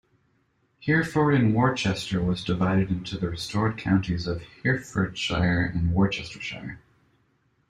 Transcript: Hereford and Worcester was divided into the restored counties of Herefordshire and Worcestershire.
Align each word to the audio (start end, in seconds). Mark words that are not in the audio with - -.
Hereford 0.79 1.35
and 1.35 1.53
Worcester 1.53 2.23
was 2.23 2.43
divided 2.43 2.89
into 2.89 3.19
the 3.19 3.29
restored 3.29 3.77
counties 3.77 4.25
of 4.25 4.41
Herefordshire 4.63 5.71
and 5.75 5.93
Worcestershire. 5.93 6.79